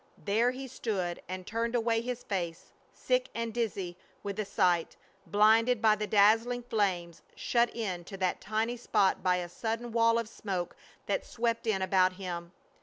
There 0.17 0.49
he 0.49 0.67
stood 0.67 1.21
and 1.29 1.45
turned 1.45 1.75
away 1.75 2.01
his 2.01 2.23
face, 2.23 2.71
sick 2.91 3.29
and 3.35 3.53
dizzy 3.53 3.99
with 4.23 4.37
the 4.37 4.45
sight, 4.45 4.95
blinded 5.27 5.79
by 5.79 5.95
the 5.95 6.07
dazzling 6.07 6.63
flames, 6.63 7.21
shut 7.35 7.69
in 7.75 8.03
to 8.05 8.17
that 8.17 8.41
tiny 8.41 8.77
spot 8.77 9.21
by 9.21 9.35
a 9.35 9.47
sudden 9.47 9.91
wall 9.91 10.17
of 10.17 10.27
smoke 10.27 10.75
that 11.05 11.23
swept 11.23 11.67
in 11.67 11.83
about 11.83 12.13
him. 12.13 12.51